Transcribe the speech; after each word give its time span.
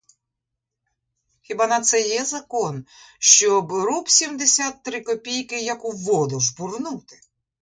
Хіба 1.41 1.67
на 1.67 1.81
це 1.81 2.01
є 2.07 2.25
закон, 2.25 2.85
щоб 3.19 3.71
руб 3.71 4.09
сімдесят 4.09 4.83
три 4.83 5.01
копійки 5.01 5.59
як 5.61 5.85
у 5.85 5.91
воду 5.91 6.39
жбурнути? 6.39 7.19